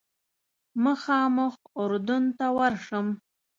مخامخ 0.83 1.55
اردن 1.81 2.23
ته 2.37 2.47
ورشم. 2.57 3.07